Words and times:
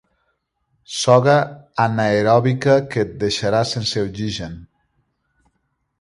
Soga 0.99 1.35
anaeròbica 1.83 2.79
que 2.95 3.05
et 3.05 3.13
deixarà 3.25 3.63
sense 3.75 4.07
oxigen. 4.09 4.61